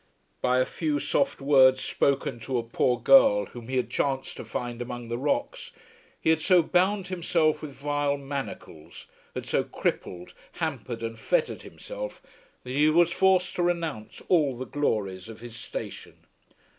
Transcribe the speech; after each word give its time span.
By 0.41 0.57
a 0.59 0.65
few 0.65 0.99
soft 0.99 1.41
words 1.41 1.79
spoken 1.85 2.39
to 2.39 2.57
a 2.57 2.63
poor 2.63 2.99
girl 2.99 3.45
whom 3.45 3.67
he 3.67 3.77
had 3.77 3.91
chanced 3.91 4.35
to 4.37 4.43
find 4.43 4.81
among 4.81 5.09
the 5.09 5.17
rocks 5.19 5.69
he 6.19 6.31
had 6.31 6.41
so 6.41 6.63
bound 6.63 7.09
himself 7.09 7.61
with 7.61 7.73
vile 7.73 8.17
manacles, 8.17 9.05
had 9.35 9.45
so 9.45 9.63
crippled, 9.63 10.33
hampered 10.53 11.03
and 11.03 11.19
fettered 11.19 11.61
himself, 11.61 12.19
that 12.63 12.71
he 12.71 12.89
was 12.89 13.11
forced 13.11 13.53
to 13.57 13.61
renounce 13.61 14.23
all 14.27 14.57
the 14.57 14.65
glories 14.65 15.29
of 15.29 15.39
his 15.39 15.55
station. 15.55 16.17